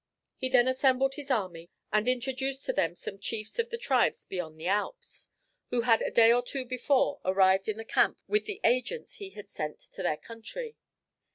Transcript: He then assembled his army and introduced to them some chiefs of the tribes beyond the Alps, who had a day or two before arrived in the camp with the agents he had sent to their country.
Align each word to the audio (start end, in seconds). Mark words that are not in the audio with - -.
He 0.35 0.49
then 0.49 0.67
assembled 0.67 1.13
his 1.13 1.29
army 1.29 1.69
and 1.93 2.07
introduced 2.07 2.65
to 2.65 2.73
them 2.73 2.95
some 2.95 3.19
chiefs 3.19 3.59
of 3.59 3.69
the 3.69 3.77
tribes 3.77 4.25
beyond 4.25 4.59
the 4.59 4.65
Alps, 4.65 5.29
who 5.69 5.81
had 5.81 6.01
a 6.01 6.09
day 6.09 6.33
or 6.33 6.41
two 6.41 6.65
before 6.65 7.19
arrived 7.23 7.69
in 7.69 7.77
the 7.77 7.85
camp 7.85 8.17
with 8.27 8.45
the 8.45 8.59
agents 8.63 9.17
he 9.17 9.29
had 9.29 9.51
sent 9.51 9.79
to 9.79 10.01
their 10.01 10.17
country. 10.17 10.75